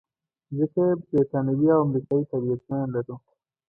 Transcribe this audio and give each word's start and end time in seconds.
ځکه 0.57 0.83
بریتانوي 1.09 1.67
او 1.75 1.79
امریکایي 1.87 2.29
تابعیتونه 2.31 2.85
لرو. 2.93 3.15